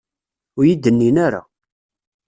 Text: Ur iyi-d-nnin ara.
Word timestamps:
Ur 0.57 0.63
iyi-d-nnin 0.65 1.17
ara. 1.25 1.41